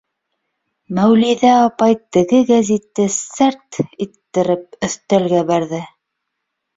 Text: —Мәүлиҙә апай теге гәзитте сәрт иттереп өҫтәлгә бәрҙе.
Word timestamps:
—Мәүлиҙә 0.99 1.49
апай 1.65 1.97
теге 2.15 2.39
гәзитте 2.47 3.05
сәрт 3.15 3.77
иттереп 4.07 4.79
өҫтәлгә 4.89 5.43
бәрҙе. 5.51 5.83